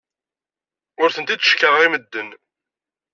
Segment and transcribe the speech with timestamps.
[1.01, 2.29] Ur tent-id-cekkṛeɣ i medden.